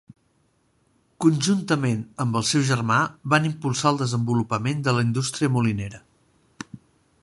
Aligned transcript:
Conjuntament 1.25 2.01
amb 2.25 2.39
el 2.41 2.47
seu 2.53 2.65
germà 2.71 2.99
van 3.35 3.47
impulsar 3.53 3.93
el 3.93 4.03
desenvolupament 4.03 4.83
de 4.89 4.99
la 5.01 5.09
indústria 5.11 5.57
molinera. 5.59 6.03